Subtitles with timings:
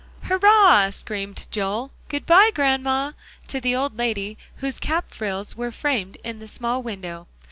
[0.23, 1.91] "Hurrah!" screamed Joel.
[2.09, 3.11] "Good by, Grandma,"
[3.47, 7.27] to the old lady, whose cap frills were framed in the small window.